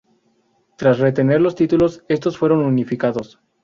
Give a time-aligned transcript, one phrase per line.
[0.77, 3.39] Tras retener los títulos, estos fueron unificados.